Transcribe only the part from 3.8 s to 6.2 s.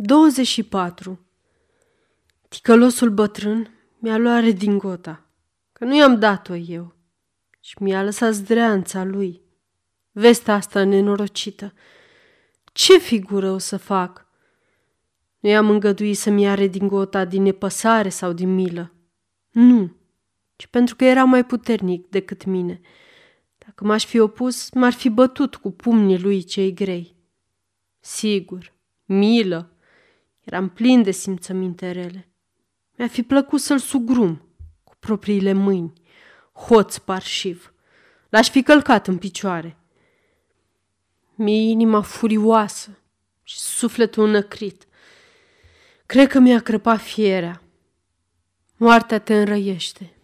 mi-a luat redingota, că nu i-am